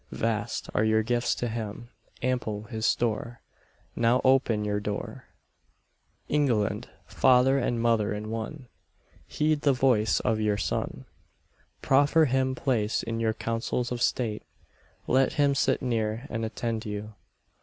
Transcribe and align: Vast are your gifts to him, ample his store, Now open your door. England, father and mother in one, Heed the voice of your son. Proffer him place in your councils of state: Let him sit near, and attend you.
Vast 0.13 0.67
are 0.73 0.83
your 0.83 1.03
gifts 1.03 1.35
to 1.35 1.47
him, 1.47 1.91
ample 2.23 2.63
his 2.63 2.87
store, 2.87 3.41
Now 3.95 4.19
open 4.23 4.65
your 4.65 4.79
door. 4.79 5.25
England, 6.27 6.89
father 7.05 7.59
and 7.59 7.79
mother 7.79 8.11
in 8.11 8.31
one, 8.31 8.67
Heed 9.27 9.61
the 9.61 9.73
voice 9.73 10.19
of 10.21 10.39
your 10.41 10.57
son. 10.57 11.05
Proffer 11.83 12.25
him 12.25 12.55
place 12.55 13.03
in 13.03 13.19
your 13.19 13.35
councils 13.35 13.91
of 13.91 14.01
state: 14.01 14.41
Let 15.05 15.33
him 15.33 15.53
sit 15.53 15.83
near, 15.83 16.25
and 16.31 16.43
attend 16.43 16.83
you. 16.83 17.13